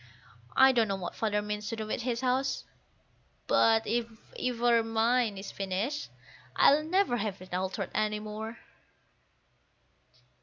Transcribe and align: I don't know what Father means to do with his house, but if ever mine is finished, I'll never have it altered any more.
I 0.55 0.71
don't 0.71 0.87
know 0.87 0.95
what 0.95 1.13
Father 1.13 1.43
means 1.43 1.67
to 1.69 1.75
do 1.75 1.85
with 1.85 2.01
his 2.01 2.21
house, 2.21 2.63
but 3.45 3.85
if 3.85 4.07
ever 4.35 4.81
mine 4.83 5.37
is 5.37 5.51
finished, 5.51 6.09
I'll 6.55 6.81
never 6.83 7.17
have 7.17 7.39
it 7.39 7.53
altered 7.53 7.91
any 7.93 8.19
more. 8.19 8.57